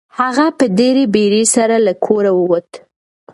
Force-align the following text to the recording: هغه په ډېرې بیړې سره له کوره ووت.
هغه 0.19 0.45
په 0.57 0.65
ډېرې 0.77 1.03
بیړې 1.13 1.43
سره 1.55 1.75
له 1.85 1.93
کوره 2.05 2.31
ووت. 2.37 2.69